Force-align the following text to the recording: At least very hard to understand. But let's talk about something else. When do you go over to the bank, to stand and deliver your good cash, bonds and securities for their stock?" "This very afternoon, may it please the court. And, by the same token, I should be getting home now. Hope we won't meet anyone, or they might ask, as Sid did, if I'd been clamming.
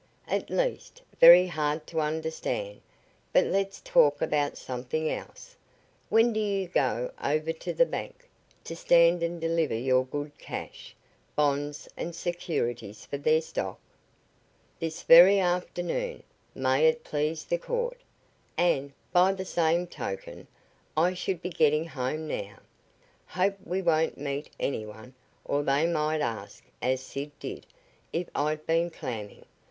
At 0.27 0.49
least 0.49 1.03
very 1.19 1.45
hard 1.45 1.85
to 1.85 1.99
understand. 2.01 2.81
But 3.33 3.45
let's 3.45 3.79
talk 3.81 4.19
about 4.19 4.57
something 4.57 5.11
else. 5.11 5.55
When 6.09 6.33
do 6.33 6.39
you 6.39 6.67
go 6.67 7.11
over 7.23 7.53
to 7.53 7.71
the 7.71 7.85
bank, 7.85 8.27
to 8.63 8.75
stand 8.75 9.21
and 9.21 9.39
deliver 9.39 9.75
your 9.75 10.03
good 10.03 10.35
cash, 10.39 10.95
bonds 11.35 11.87
and 11.95 12.15
securities 12.15 13.05
for 13.05 13.19
their 13.19 13.41
stock?" 13.41 13.79
"This 14.79 15.03
very 15.03 15.39
afternoon, 15.39 16.23
may 16.55 16.87
it 16.87 17.03
please 17.03 17.45
the 17.45 17.59
court. 17.59 17.99
And, 18.57 18.93
by 19.11 19.33
the 19.33 19.45
same 19.45 19.85
token, 19.85 20.47
I 20.97 21.13
should 21.13 21.43
be 21.43 21.51
getting 21.51 21.85
home 21.85 22.27
now. 22.27 22.55
Hope 23.27 23.57
we 23.63 23.83
won't 23.83 24.17
meet 24.17 24.49
anyone, 24.59 25.13
or 25.45 25.61
they 25.61 25.85
might 25.85 26.21
ask, 26.21 26.63
as 26.81 27.01
Sid 27.01 27.29
did, 27.39 27.67
if 28.11 28.27
I'd 28.33 28.65
been 28.65 28.89
clamming. 28.89 29.45